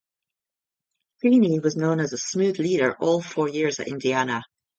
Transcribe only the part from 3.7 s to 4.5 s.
at Indiana.